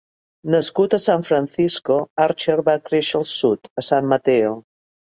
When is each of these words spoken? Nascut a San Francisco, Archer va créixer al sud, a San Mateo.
Nascut 0.53 0.95
a 0.95 0.99
San 1.03 1.27
Francisco, 1.27 1.99
Archer 2.27 2.59
va 2.71 2.79
créixer 2.89 3.23
al 3.25 3.31
sud, 3.37 3.73
a 3.85 3.89
San 3.93 4.15
Mateo. 4.17 4.61